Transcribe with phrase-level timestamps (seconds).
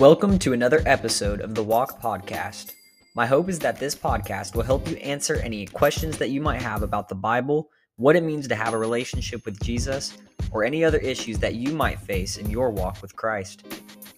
[0.00, 2.72] Welcome to another episode of the Walk Podcast.
[3.14, 6.62] My hope is that this podcast will help you answer any questions that you might
[6.62, 10.16] have about the Bible, what it means to have a relationship with Jesus,
[10.52, 13.66] or any other issues that you might face in your walk with Christ.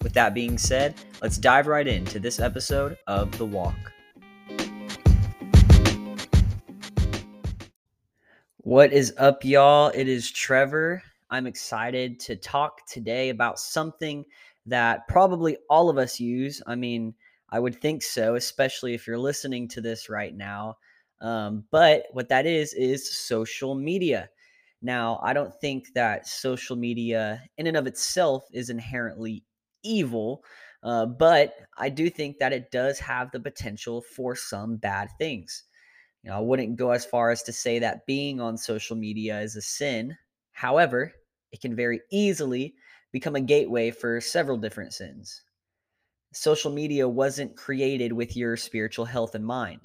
[0.05, 3.75] With that being said, let's dive right into this episode of The Walk.
[8.59, 9.89] What is up, y'all?
[9.89, 11.03] It is Trevor.
[11.29, 14.25] I'm excited to talk today about something
[14.67, 16.63] that probably all of us use.
[16.67, 17.15] I mean,
[17.51, 20.77] I would think so, especially if you're listening to this right now.
[21.21, 24.29] Um, but what that is, is social media.
[24.81, 29.45] Now, I don't think that social media in and of itself is inherently
[29.85, 30.43] evil,
[30.83, 35.65] uh, but I do think that it does have the potential for some bad things.
[36.23, 39.41] You know, I wouldn't go as far as to say that being on social media
[39.41, 40.17] is a sin.
[40.53, 41.13] However,
[41.53, 42.75] it can very easily
[43.13, 45.43] become a gateway for several different sins.
[46.33, 49.81] Social media wasn't created with your spiritual health in mind.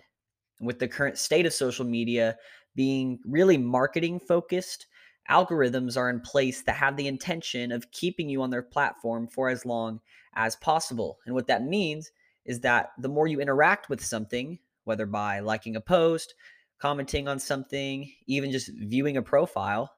[0.61, 2.37] With the current state of social media
[2.75, 4.87] being really marketing focused,
[5.29, 9.49] algorithms are in place that have the intention of keeping you on their platform for
[9.49, 9.99] as long
[10.35, 11.17] as possible.
[11.25, 12.11] And what that means
[12.45, 16.33] is that the more you interact with something, whether by liking a post,
[16.79, 19.91] commenting on something, even just viewing a profile,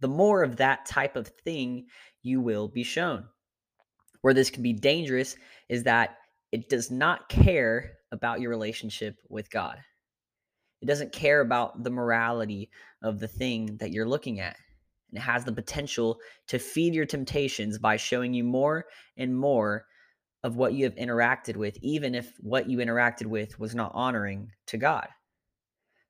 [0.00, 1.86] the more of that type of thing
[2.22, 3.24] you will be shown.
[4.22, 5.36] Where this can be dangerous
[5.68, 6.16] is that
[6.52, 9.78] it does not care about your relationship with God.
[10.82, 12.70] It doesn't care about the morality
[13.02, 14.56] of the thing that you're looking at.
[15.10, 16.18] And it has the potential
[16.48, 19.84] to feed your temptations by showing you more and more
[20.42, 24.50] of what you have interacted with, even if what you interacted with was not honoring
[24.66, 25.08] to God.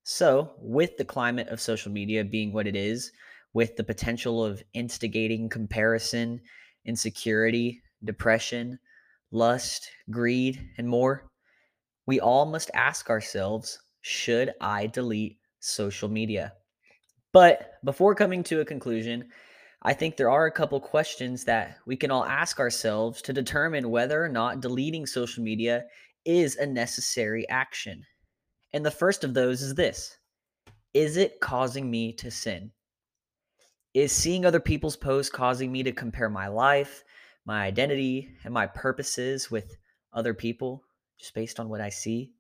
[0.04, 3.12] So, with the climate of social media being what it is,
[3.52, 6.40] with the potential of instigating comparison,
[6.84, 8.78] insecurity, depression,
[9.30, 11.28] lust, greed, and more,
[12.06, 16.54] we all must ask ourselves should I delete social media?
[17.32, 19.28] But before coming to a conclusion,
[19.82, 23.90] I think there are a couple questions that we can all ask ourselves to determine
[23.90, 25.84] whether or not deleting social media
[26.24, 28.04] is a necessary action.
[28.72, 30.18] And the first of those is this
[30.92, 32.72] Is it causing me to sin?
[33.92, 37.02] Is seeing other people's posts causing me to compare my life,
[37.44, 39.76] my identity, and my purposes with
[40.12, 40.84] other people
[41.18, 42.32] just based on what I see?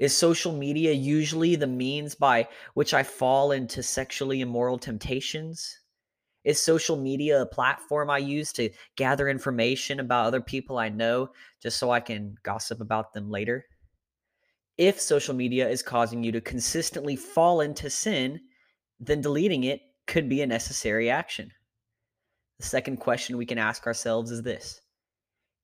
[0.00, 5.78] Is social media usually the means by which I fall into sexually immoral temptations?
[6.42, 11.30] Is social media a platform I use to gather information about other people I know
[11.62, 13.64] just so I can gossip about them later?
[14.76, 18.40] If social media is causing you to consistently fall into sin,
[18.98, 21.52] then deleting it could be a necessary action.
[22.58, 24.80] The second question we can ask ourselves is this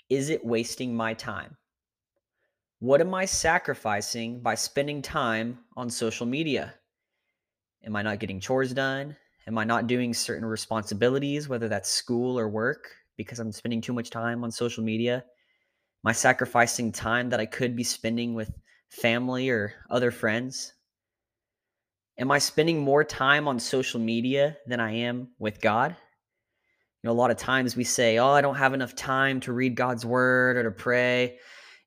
[0.08, 1.56] Is it wasting my time?
[2.80, 6.74] What am I sacrificing by spending time on social media?
[7.84, 9.16] Am I not getting chores done?
[9.46, 13.92] Am I not doing certain responsibilities, whether that's school or work, because I'm spending too
[13.92, 15.16] much time on social media?
[15.16, 18.50] Am I sacrificing time that I could be spending with
[18.88, 20.72] family or other friends?
[22.20, 25.96] Am I spending more time on social media than I am with God?
[27.02, 29.54] You know, a lot of times we say, Oh, I don't have enough time to
[29.54, 31.38] read God's word or to pray.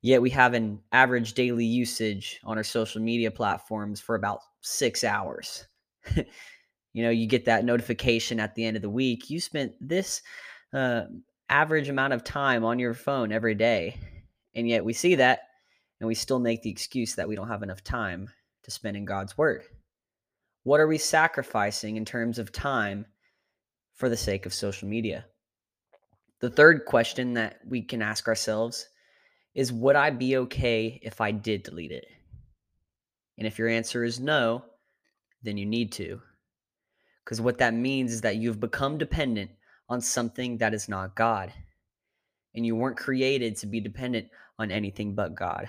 [0.02, 5.04] Yet we have an average daily usage on our social media platforms for about six
[5.04, 5.68] hours.
[6.16, 9.30] you know, you get that notification at the end of the week.
[9.30, 10.20] You spent this
[10.72, 11.02] uh,
[11.48, 14.00] average amount of time on your phone every day.
[14.56, 15.42] And yet we see that
[16.00, 18.28] and we still make the excuse that we don't have enough time
[18.64, 19.62] to spend in God's word.
[20.64, 23.06] What are we sacrificing in terms of time
[23.94, 25.26] for the sake of social media?
[26.40, 28.88] The third question that we can ask ourselves
[29.54, 32.06] is Would I be okay if I did delete it?
[33.36, 34.64] And if your answer is no,
[35.42, 36.20] then you need to.
[37.24, 39.50] Because what that means is that you've become dependent
[39.88, 41.52] on something that is not God.
[42.54, 44.28] And you weren't created to be dependent
[44.58, 45.68] on anything but God.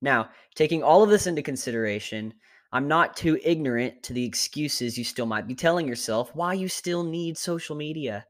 [0.00, 2.32] Now, taking all of this into consideration,
[2.70, 6.68] I'm not too ignorant to the excuses you still might be telling yourself why you
[6.68, 8.26] still need social media.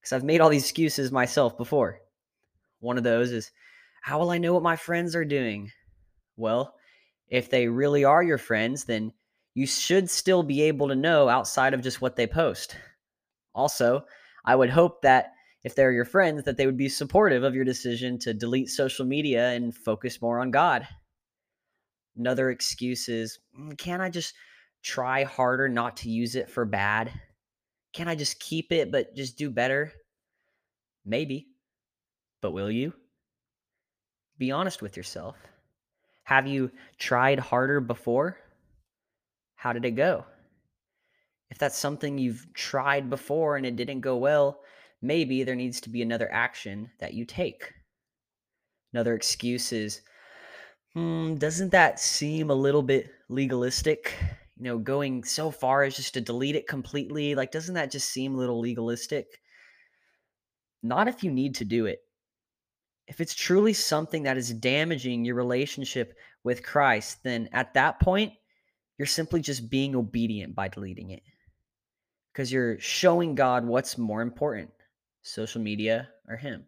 [0.00, 2.00] Because I've made all these excuses myself before.
[2.80, 3.50] One of those is,
[4.02, 5.70] how will I know what my friends are doing?
[6.36, 6.74] Well,
[7.28, 9.12] if they really are your friends, then
[9.54, 12.76] you should still be able to know outside of just what they post.
[13.54, 14.04] Also,
[14.44, 15.32] I would hope that
[15.64, 19.04] if they're your friends, that they would be supportive of your decision to delete social
[19.04, 20.86] media and focus more on God.
[22.16, 24.34] Another excuse is, mm, can I just
[24.82, 27.12] try harder not to use it for bad?
[27.92, 29.92] Can I just keep it but just do better?
[31.04, 31.48] Maybe.
[32.40, 32.92] But will you?
[34.38, 35.36] Be honest with yourself.
[36.24, 38.38] Have you tried harder before?
[39.54, 40.24] How did it go?
[41.50, 44.60] If that's something you've tried before and it didn't go well,
[45.00, 47.72] maybe there needs to be another action that you take.
[48.92, 50.02] Another excuse is,
[50.96, 54.14] hmm, doesn't that seem a little bit legalistic?
[54.56, 58.08] You know, going so far as just to delete it completely, like, doesn't that just
[58.08, 59.26] seem a little legalistic?
[60.82, 61.98] Not if you need to do it.
[63.06, 68.32] If it's truly something that is damaging your relationship with Christ, then at that point,
[68.96, 71.22] you're simply just being obedient by deleting it
[72.32, 74.70] because you're showing God what's more important
[75.20, 76.64] social media or Him.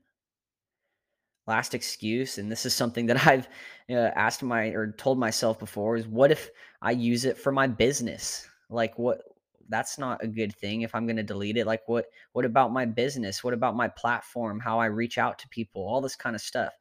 [1.49, 3.49] Last excuse, and this is something that I've
[3.91, 6.51] uh, asked my or told myself before, is what if
[6.83, 8.47] I use it for my business?
[8.71, 9.23] Like, what?
[9.71, 11.67] That's not a good thing if I'm going to delete it.
[11.67, 12.07] Like, what?
[12.35, 13.43] What about my business?
[13.43, 14.61] What about my platform?
[14.61, 15.83] How I reach out to people?
[15.83, 16.75] All this kind of stuff.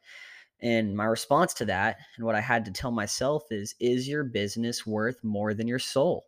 [0.60, 4.24] And my response to that, and what I had to tell myself is, is your
[4.24, 6.26] business worth more than your soul?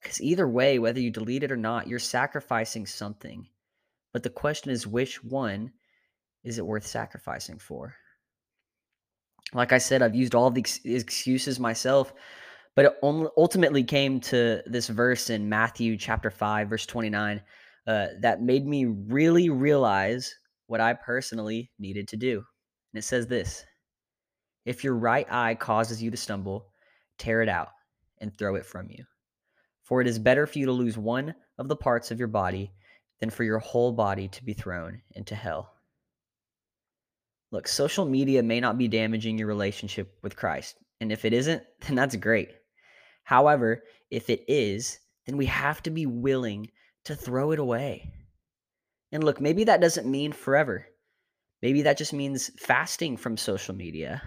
[0.00, 3.46] Because either way, whether you delete it or not, you're sacrificing something.
[4.12, 5.72] But the question is, which one
[6.44, 7.94] is it worth sacrificing for?
[9.54, 12.12] Like I said, I've used all the ex- excuses myself,
[12.74, 17.42] but it ultimately came to this verse in Matthew chapter 5, verse 29,
[17.86, 20.34] uh, that made me really realize
[20.66, 22.36] what I personally needed to do.
[22.92, 23.64] And it says this
[24.64, 26.68] If your right eye causes you to stumble,
[27.18, 27.68] tear it out
[28.20, 29.04] and throw it from you.
[29.82, 32.72] For it is better for you to lose one of the parts of your body
[33.20, 35.71] than for your whole body to be thrown into hell.
[37.52, 40.76] Look, social media may not be damaging your relationship with Christ.
[41.00, 42.50] And if it isn't, then that's great.
[43.24, 46.68] However, if it is, then we have to be willing
[47.04, 48.12] to throw it away.
[49.12, 50.86] And look, maybe that doesn't mean forever.
[51.60, 54.22] Maybe that just means fasting from social media.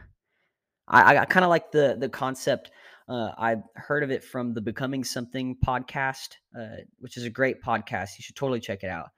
[0.87, 2.69] I, I kind of like the the concept
[3.07, 7.61] uh, I heard of it from the Becoming Something podcast, uh, which is a great
[7.61, 8.17] podcast.
[8.17, 9.09] You should totally check it out.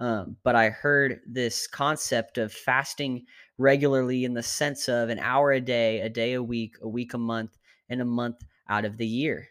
[0.00, 3.26] Um, but I heard this concept of fasting
[3.58, 7.14] regularly in the sense of an hour a day, a day a week, a week
[7.14, 7.58] a month,
[7.88, 9.48] and a month out of the year.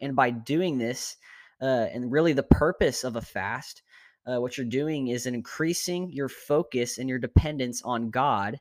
[0.00, 1.16] And by doing this,
[1.60, 3.82] uh, and really the purpose of a fast,
[4.26, 8.58] uh, what you're doing is increasing your focus and your dependence on God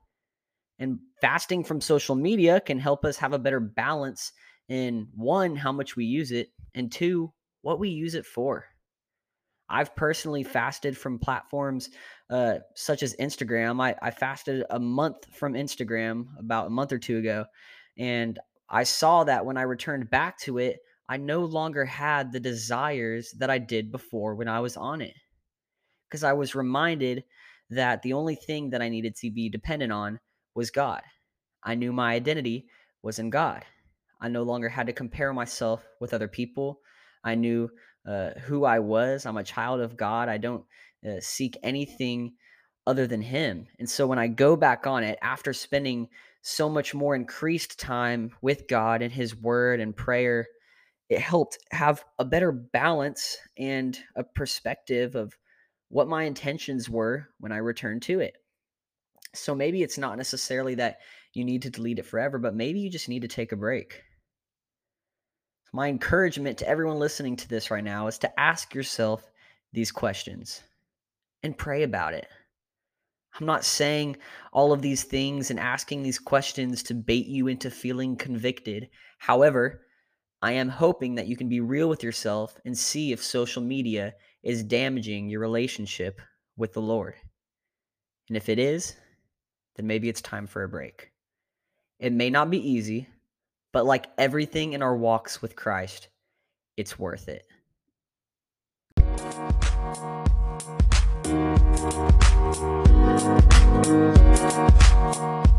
[0.80, 4.32] and fasting from social media can help us have a better balance
[4.68, 7.32] in one, how much we use it, and two,
[7.62, 8.66] what we use it for.
[9.70, 11.90] I've personally fasted from platforms
[12.30, 13.82] uh, such as Instagram.
[13.82, 17.46] I, I fasted a month from Instagram about a month or two ago.
[17.98, 18.40] And
[18.70, 23.32] I saw that when I returned back to it, I no longer had the desires
[23.38, 25.14] that I did before when I was on it.
[26.10, 27.24] Because I was reminded
[27.70, 30.20] that the only thing that I needed to be dependent on
[30.56, 31.02] was God.
[31.64, 32.68] I knew my identity
[33.02, 33.66] was in God.
[34.20, 36.80] I no longer had to compare myself with other people.
[37.24, 37.70] I knew
[38.08, 39.26] uh, who I was.
[39.26, 40.30] I'm a child of God.
[40.30, 40.64] I don't
[41.06, 42.34] uh, seek anything
[42.88, 43.68] other than Him.
[43.80, 46.10] And so when I go back on it after spending
[46.42, 50.48] so much more increased time with God and His Word and prayer,
[51.10, 55.38] it helped have a better balance and a perspective of
[55.90, 58.36] what my intentions were when I returned to it.
[59.34, 60.98] So maybe it's not necessarily that
[61.34, 64.02] you need to delete it forever, but maybe you just need to take a break.
[65.74, 69.30] My encouragement to everyone listening to this right now is to ask yourself
[69.74, 70.62] these questions
[71.46, 72.28] and pray about it.
[73.40, 74.18] I'm not saying
[74.52, 78.90] all of these things and asking these questions to bait you into feeling convicted.
[79.20, 79.82] However,
[80.42, 84.14] I am hoping that you can be real with yourself and see if social media
[84.44, 86.20] is damaging your relationship
[86.58, 87.16] with the Lord.
[88.28, 88.96] And if it is,
[89.76, 91.12] then maybe it's time for a break.
[92.00, 93.08] It may not be easy,
[93.72, 96.08] but like everything in our walks with Christ,
[96.78, 97.46] it's worth it.
[101.26, 101.60] Thank
[105.50, 105.55] you.